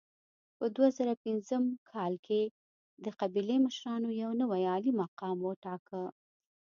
په 0.57 0.65
دوه 0.75 0.87
زره 0.97 1.13
پنځم 1.25 1.63
کال 1.91 2.13
کې 2.25 2.41
د 3.05 3.05
قبیلې 3.19 3.57
مشرانو 3.65 4.09
یو 4.21 4.31
نوی 4.41 4.63
عالي 4.71 4.91
مقام 5.01 5.37
وټاکه. 5.43 6.01